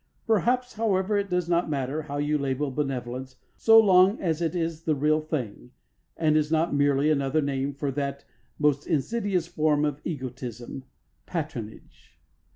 [0.25, 4.85] Perhaps, however, it does not matter how you label benevolence so long as it is
[4.85, 5.69] the real thing
[6.17, 8.25] and is not merely another name for that
[8.57, 10.85] most insidious form of egotism
[11.27, 12.17] patronage.